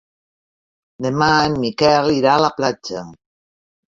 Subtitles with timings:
[1.05, 3.05] Demà en Miquel irà a la platja.